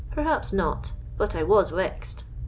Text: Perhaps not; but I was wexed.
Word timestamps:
Perhaps 0.09 0.51
not; 0.51 0.93
but 1.15 1.35
I 1.35 1.43
was 1.43 1.69
wexed. 1.71 2.23